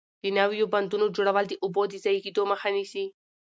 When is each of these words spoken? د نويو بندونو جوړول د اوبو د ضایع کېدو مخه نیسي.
د 0.23 0.25
نويو 0.37 0.65
بندونو 0.73 1.05
جوړول 1.15 1.45
د 1.47 1.53
اوبو 1.63 1.81
د 1.87 1.93
ضایع 2.03 2.21
کېدو 2.25 2.41
مخه 2.51 2.69
نیسي. 2.75 3.05